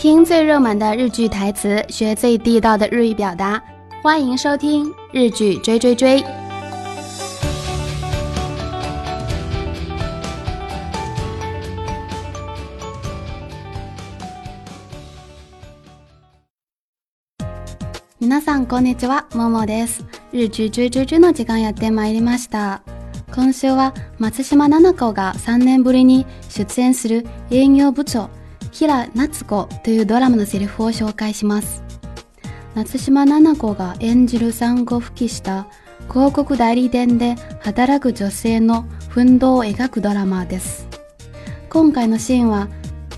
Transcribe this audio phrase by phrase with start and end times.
[0.00, 3.62] 听最热门的日剧台词，学最地道的日语表达。
[4.02, 6.22] 欢迎收听《日剧追追追》。
[18.20, 20.02] 皆さんこんにちは、ももです。
[20.32, 22.80] 日劇追追追の時間やってまいりました。
[23.34, 28.30] 今週は松島菜々子が3年ぶりに出演する営業部長。
[28.72, 31.82] 平夏子というドラマのセリフを紹介します
[32.74, 35.66] 夏島菜々子が演じる産後復帰した
[36.08, 40.86] 広告代理店で働く女性の奮闘を描くドラマです
[41.68, 42.68] 今回のシーンは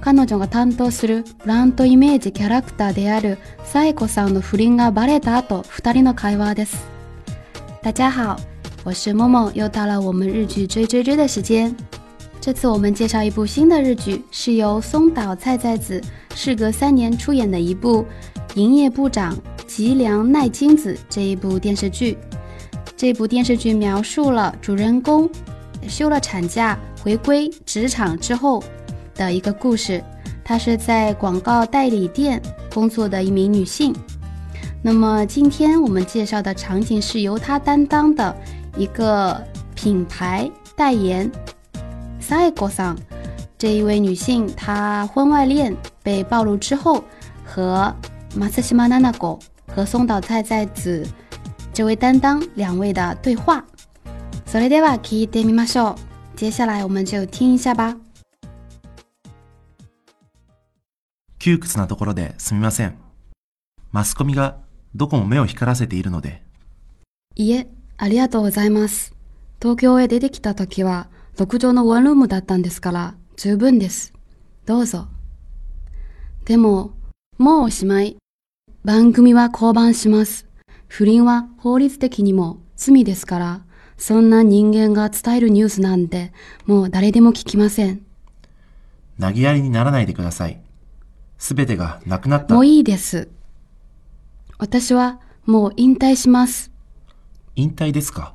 [0.00, 6.86] 彼女が担当するブランドイメージキャラクターであるサイコさんの不倫がバレた後2人の会話です
[7.82, 8.36] 大家好
[8.84, 11.74] 我是默默，又到了我们日剧追追追的时间。
[12.50, 16.00] 这次我们介绍一部新的日剧，是由松岛菜菜子，
[16.34, 18.06] 事隔三年出演的一部
[18.54, 22.16] 《营业部长吉良奈津子》这一部电视剧。
[22.96, 25.28] 这部电视剧描述了主人公
[25.90, 28.64] 休了产假回归职场之后
[29.14, 30.02] 的一个故事。
[30.42, 32.40] 她是在广告代理店
[32.72, 33.94] 工作的一名女性。
[34.82, 38.34] 那么今天我们介绍的场景是由她担当的
[38.78, 39.38] 一个
[39.74, 41.30] 品牌代言。
[42.28, 42.94] 赛果桑
[43.56, 47.02] 这一位女性，她婚外恋被暴露之后，
[47.42, 47.90] 和
[48.36, 51.06] 马斯西马娜娜狗和松岛菜菜子
[51.72, 53.64] 这位担当两位的对话。
[54.44, 55.96] それでは聞いてみましょう。
[56.36, 57.96] 接下来我们就听一下吧。
[61.40, 62.98] 窮屈なところですみません。
[63.90, 64.56] マスコミが
[64.94, 66.42] どこも目を光らせているので。
[67.36, 69.14] いえ、ありがとうございます。
[69.62, 74.12] 東京へ出てきた時は、6畳のワンルームだったんですから、十分です。
[74.66, 75.06] どうぞ。
[76.46, 76.90] でも、
[77.38, 78.16] もうおしまい。
[78.84, 80.48] 番組は降板します。
[80.88, 83.60] 不倫は法律的にも罪ですから、
[83.96, 86.32] そんな人間が伝えるニュースなんて、
[86.66, 88.00] もう誰でも聞きません。
[89.20, 90.60] 投げやりにならないでください。
[91.38, 92.52] すべてがなくなった。
[92.54, 93.28] もういいです。
[94.58, 96.72] 私はもう引退します。
[97.54, 98.34] 引退ですか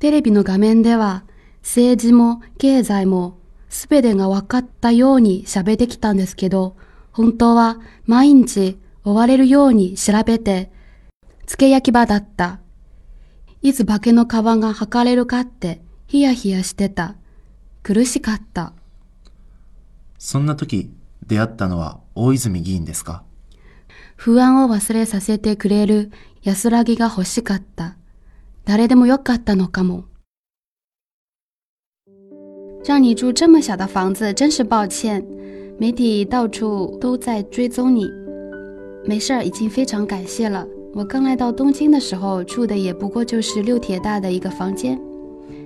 [0.00, 1.24] テレビの画面では
[1.70, 3.36] 政治も経済も
[3.68, 6.76] 全てが分かったように喋ってきたんですけど、
[7.12, 10.70] 本当は毎日追われるように調べて、
[11.46, 12.60] 付け焼き場だった。
[13.60, 14.34] いつ化けの皮が
[14.72, 17.16] 剥かれるかってヒヤヒヤしてた。
[17.82, 18.72] 苦しかった。
[20.18, 20.90] そんな時
[21.26, 23.22] 出会ったのは大泉議員ですか
[24.16, 26.10] 不安を忘れさせてくれる
[26.42, 27.98] 安らぎが欲しかった。
[28.64, 30.07] 誰でもよかったのかも。
[32.88, 35.22] 让你住这么小的房子，真是抱歉。
[35.76, 38.08] 媒体到处都在追踪你，
[39.04, 40.66] 没事儿，已经非常感谢了。
[40.94, 44.98] 我刚来到东京的时候，住的也不过就是六铁大的一个房间，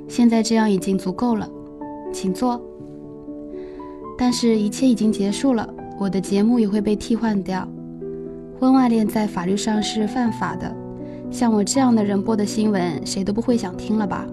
[0.09, 1.49] 现在这样已经足够了，
[2.12, 2.61] 请坐。
[4.19, 7.66] 但是，一切已经结束了，我的节目也会被替换掉。
[8.59, 10.75] 婚外恋在法律上是犯法的，
[11.31, 14.27] 像我这样的人播的新闻，谁都不会想听了吧？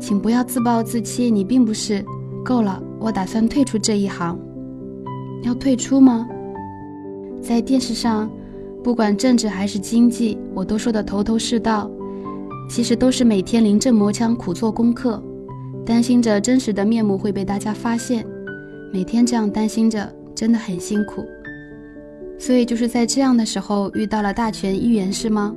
[0.00, 2.04] 请不要自暴自弃，你并不是
[2.44, 2.80] 够了。
[3.00, 4.38] 我打算退出这一行，
[5.42, 6.26] 要退出吗？
[7.40, 8.28] 在电视上，
[8.82, 11.90] 不管政治还是经济，我都说的头头是道。
[12.68, 15.22] 其实都是每天临阵磨枪，苦做功课，
[15.86, 18.24] 担心着真实的面目会被大家发现。
[18.92, 21.24] 每天这样担心着，真的很辛苦。
[22.38, 25.54] 所以就是在这样的时候遇到了大权一员，是吗？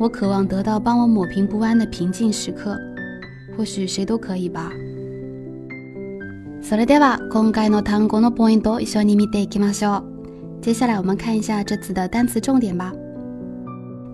[0.00, 2.74] 我渴望得到帮我抹平不安的平静时刻，
[3.54, 4.70] 或许谁都可以吧。
[10.62, 12.90] 接下来我们看一下这次的单词重点吧。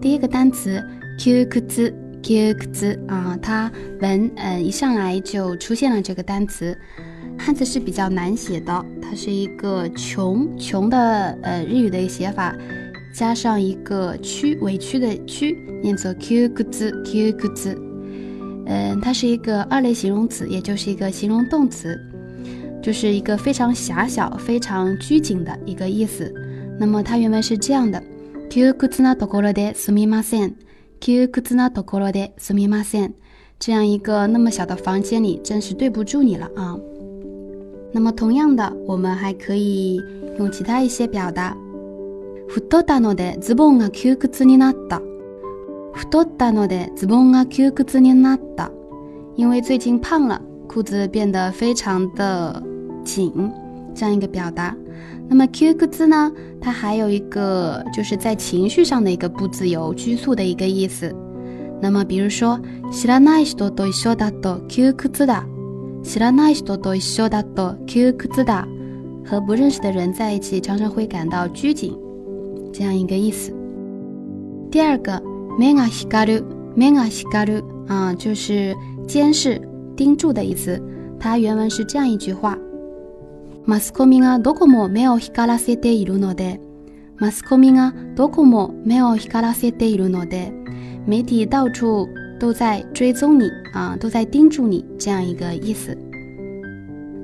[0.00, 0.82] 第一个单词，
[1.20, 6.76] 穷苦子，穷苦子啊，它文嗯一上来就出现了这个单词，
[7.38, 10.98] 汉字是比较难写的，它是一个穷穷的
[11.42, 12.52] 呃日语的一个写法。
[13.16, 17.78] 加上一个区委屈的区，念作 q u g z q u g z
[18.66, 21.98] 嗯，它是一个二类形容词，也就是一个形容动词，
[22.82, 26.30] 就是一个非常狭小、非常拘谨的一个意思。
[26.78, 27.98] 那么它原文是这样的
[28.50, 33.12] ：“quguz na tokoro de sumimasen”，“quguz na tokoro de sumimasen”。
[33.58, 36.78] 这样一个那么小的房间里，真是对不住你了啊。
[37.92, 39.98] 那么同样的，我们还可以
[40.38, 41.56] 用其他一些表达。
[42.58, 45.02] 太ったのでズボンが窮屈になった。
[45.92, 48.70] 太ったのでズボンが窮屈になった。
[49.36, 52.62] 因为最近胖了，裤子变得非常的
[53.04, 53.30] 紧，
[53.94, 54.74] 这样一个表达。
[55.28, 61.14] 那么 “q 个字呢，它还有一个就是在情绪上的一个不自由、拘束的一个意思。
[61.82, 62.58] 那么比如说，
[62.90, 65.44] 知らない人と一緒だと窮屈だ，
[66.02, 68.64] 知らない人と一緒だと窮屈だ，
[69.26, 71.98] 和不认识的人在一起常常会感到拘谨。
[72.78, 73.50] 这样一个意思。
[74.70, 75.18] 第二个
[75.58, 76.44] 目が光る、
[76.76, 78.76] 目が光る啊、就是
[79.06, 79.62] 监视、
[79.96, 80.78] 盯住的意思。
[81.18, 82.58] 它原文是这样一句话：
[83.66, 86.60] マスコミがどこも目を光らせているので、
[87.16, 90.52] マスコミがどこも目を光らせているので，
[91.08, 92.06] 媒体到处
[92.38, 95.96] 都在追踪你啊，都在盯住你这样一个意思。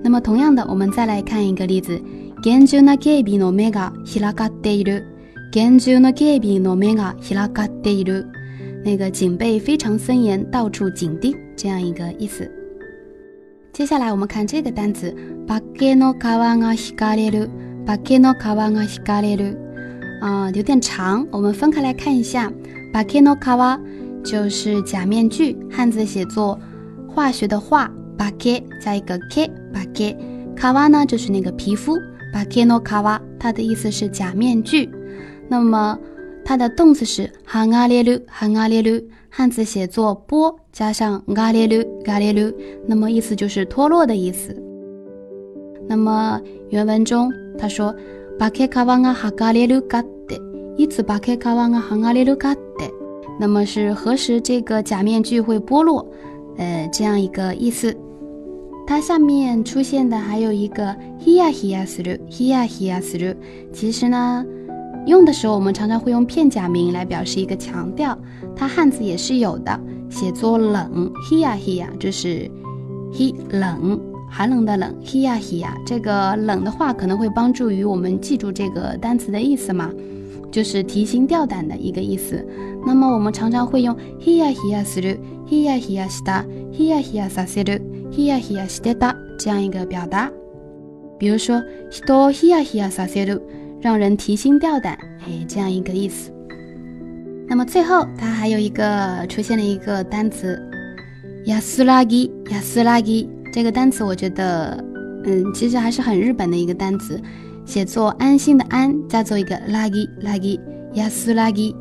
[0.02, 2.00] 那么同样的，我们再来看一个例子：
[2.42, 5.11] 厳重な警備の目が開かっている。
[5.52, 8.24] 根重那警備の目が開かっている。
[8.84, 12.50] 那个警备非常森严，到处紧盯，这样一个意思。
[13.70, 15.14] 接下来我们看这个单词：
[15.46, 17.46] 把 K 诺卡瓦嘎希嘎列鲁，
[17.84, 19.44] 把 K 诺卡瓦嘎希嘎列鲁。
[20.22, 22.50] 啊，有点长，我们分开来看一下。
[22.90, 23.78] 把 K 诺卡瓦
[24.24, 26.58] 就是假面具，汉字写作
[27.06, 27.90] “化学”的“化”。
[28.16, 30.16] 把 K 加一个 K，把 K
[30.56, 31.94] 卡瓦呢就是那个皮肤。
[32.32, 34.88] 把 K 诺卡瓦，它的意思是假面具。
[35.52, 35.98] 那么
[36.46, 42.50] 它的动词是哈阿列鲁哈阿列鲁，汉字写作波加上阿列鲁阿列鲁，
[42.86, 44.56] 那么意思就是脱落的意思。
[45.86, 46.40] 那么
[46.70, 47.94] 原文中他说
[48.38, 50.40] 巴克卡瓦阿哈阿列鲁卡的，
[50.78, 52.90] 一次巴克卡瓦阿哈阿列鲁卡的，
[53.38, 56.08] 那么是何时这个假面具会剥落？
[56.56, 57.94] 呃，这样一个意思。
[58.86, 63.36] 它下面出现的还有一个 hia h 希亚希亚斯鲁 a hia s r
[63.70, 64.42] 其实呢。
[65.06, 68.16] 用的时候，我们常常会用片假名来表示一个强调，
[68.54, 69.78] 它汉字也是有的，
[70.08, 71.10] 写作冷。
[71.28, 72.48] hiya hiya，就是
[73.12, 74.00] h e 冷，
[74.30, 74.94] 寒冷的冷。
[75.04, 79.90] hiya hiya，这个冷的话可能会帮助于我们记住这个单词的意思嘛，
[80.52, 82.44] 就是提心吊胆的一个意思。
[82.86, 88.68] 那么我们常常会用 hiya hiya suru，hiya hiya s h t a h i y a hiya saseru，hiya hiya
[88.68, 90.30] shitada 这样一个表达。
[91.18, 91.60] 比如说
[91.90, 93.40] ，hiya hiya saseru。
[93.82, 96.30] 让人提心吊胆，嘿，这样一个意思。
[97.48, 100.56] 那么最后，它还有一个出现了一个单词
[101.44, 103.26] ，yasuragi，yasuragi。
[103.52, 104.82] 这个单词我觉得，
[105.24, 107.20] 嗯，其实还是很日本的一个单词，
[107.66, 111.74] 写作安心的安，再做一个 lagi，lagi，yasuragi。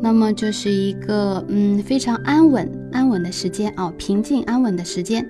[0.00, 5.28] 那么就是一个，嗯，非常安稳、安稳的时间啊，平静、安稳的时间。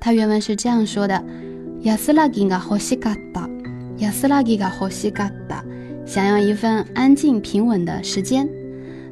[0.00, 1.22] 它原文是这样说的
[1.84, 3.48] ，yasuragi ga h o s h i a t t a
[3.98, 5.62] 亚斯拉吉的呼吸嘎达，
[6.06, 8.48] 想要一份安静平稳的时间。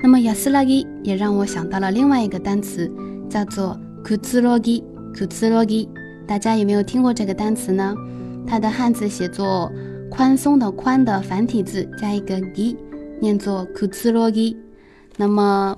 [0.01, 2.91] 那么亚斯拉吉也让我想到了另外一个单词，
[3.29, 5.89] 叫做库 u t s 库 r a g
[6.27, 7.95] 大家有没有听过这个单词呢？
[8.47, 9.71] 它的汉字写作
[10.11, 12.77] “宽松”的“宽”的繁体字加一个 g
[13.21, 14.11] 念作库 u t
[14.51, 14.57] s
[15.19, 15.77] 那么，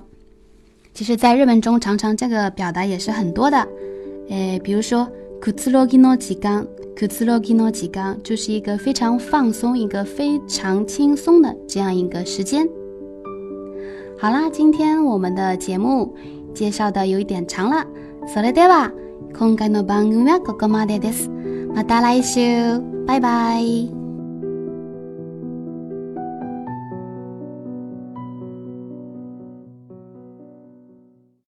[0.93, 3.67] 其实，在日文中，常常这个表达也是很多的。
[4.29, 5.05] 诶，比如说
[5.41, 6.65] 库 u t s 诺吉刚
[6.97, 12.67] 库兹洛基诺季刚就是一个非常放松、一个非常轻松的这样一个时间。
[14.17, 16.13] 好啦，今天我们的节目
[16.53, 17.83] 介绍的有一点长了。
[18.27, 18.89] 索雷德瓦，
[19.33, 21.27] 空干诺班乌麦格格玛德德斯，
[21.75, 22.39] 马达拉伊修，
[23.07, 23.59] 拜拜。